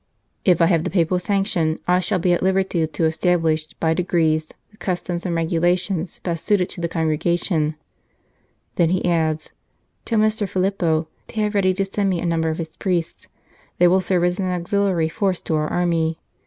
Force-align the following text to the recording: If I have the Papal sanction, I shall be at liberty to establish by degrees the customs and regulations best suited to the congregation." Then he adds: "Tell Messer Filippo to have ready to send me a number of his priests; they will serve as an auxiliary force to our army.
If 0.43 0.61
I 0.63 0.65
have 0.65 0.83
the 0.83 0.89
Papal 0.89 1.19
sanction, 1.19 1.77
I 1.87 1.99
shall 1.99 2.17
be 2.17 2.33
at 2.33 2.41
liberty 2.41 2.87
to 2.87 3.05
establish 3.05 3.71
by 3.73 3.93
degrees 3.93 4.47
the 4.71 4.77
customs 4.77 5.27
and 5.27 5.35
regulations 5.35 6.17
best 6.23 6.43
suited 6.43 6.69
to 6.69 6.81
the 6.81 6.87
congregation." 6.89 7.75
Then 8.77 8.89
he 8.89 9.05
adds: 9.05 9.51
"Tell 10.05 10.17
Messer 10.17 10.47
Filippo 10.47 11.07
to 11.27 11.41
have 11.41 11.53
ready 11.53 11.71
to 11.75 11.85
send 11.85 12.09
me 12.09 12.19
a 12.19 12.25
number 12.25 12.49
of 12.49 12.57
his 12.57 12.75
priests; 12.75 13.27
they 13.77 13.87
will 13.87 14.01
serve 14.01 14.23
as 14.23 14.39
an 14.39 14.49
auxiliary 14.49 15.07
force 15.07 15.39
to 15.41 15.53
our 15.53 15.67
army. 15.67 16.17